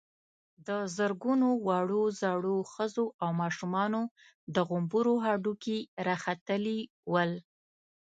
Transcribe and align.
د 0.67 0.69
زرګونو 0.95 1.47
وړو_ 1.67 2.03
زړو، 2.21 2.57
ښځو 2.73 3.05
او 3.21 3.29
ماشومانو 3.41 4.01
د 4.53 4.55
غومبرو 4.67 5.15
هډوکي 5.25 5.79
را 6.05 6.15
ختلي 6.23 6.79
ول. 7.11 7.31